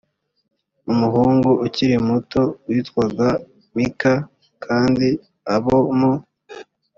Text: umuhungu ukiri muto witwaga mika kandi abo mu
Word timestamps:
umuhungu 0.91 1.49
ukiri 1.65 1.95
muto 2.07 2.41
witwaga 2.67 3.29
mika 3.75 4.13
kandi 4.65 5.07
abo 5.55 5.77
mu 5.97 6.13